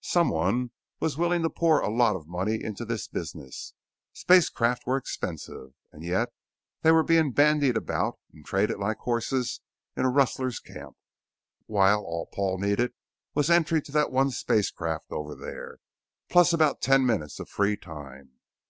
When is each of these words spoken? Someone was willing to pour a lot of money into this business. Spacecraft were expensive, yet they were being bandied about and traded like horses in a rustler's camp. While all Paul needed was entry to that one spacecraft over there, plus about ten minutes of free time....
Someone 0.00 0.70
was 1.00 1.18
willing 1.18 1.42
to 1.42 1.50
pour 1.50 1.80
a 1.80 1.90
lot 1.90 2.16
of 2.16 2.26
money 2.26 2.64
into 2.64 2.82
this 2.86 3.06
business. 3.08 3.74
Spacecraft 4.14 4.86
were 4.86 4.96
expensive, 4.96 5.74
yet 5.94 6.30
they 6.80 6.90
were 6.90 7.02
being 7.02 7.30
bandied 7.32 7.76
about 7.76 8.18
and 8.32 8.42
traded 8.42 8.78
like 8.78 8.96
horses 9.00 9.60
in 9.94 10.06
a 10.06 10.10
rustler's 10.10 10.60
camp. 10.60 10.96
While 11.66 12.04
all 12.04 12.30
Paul 12.32 12.56
needed 12.56 12.94
was 13.34 13.50
entry 13.50 13.82
to 13.82 13.92
that 13.92 14.10
one 14.10 14.30
spacecraft 14.30 15.10
over 15.12 15.34
there, 15.34 15.76
plus 16.30 16.54
about 16.54 16.80
ten 16.80 17.04
minutes 17.04 17.38
of 17.38 17.50
free 17.50 17.76
time.... 17.76 18.30